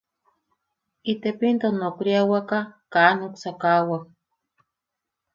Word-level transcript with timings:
Itepinto 1.11 1.67
nokriawak 1.71 2.47
kaa... 2.49 2.67
kaa 2.93 3.11
nuksakawak. 3.17 4.03